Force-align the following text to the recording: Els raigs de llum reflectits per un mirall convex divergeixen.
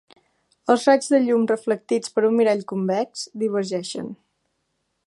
Els 0.73 0.85
raigs 0.89 1.09
de 1.15 1.19
llum 1.25 1.45
reflectits 1.51 2.15
per 2.15 2.25
un 2.31 2.35
mirall 2.41 2.65
convex 2.73 3.27
divergeixen. 3.45 4.11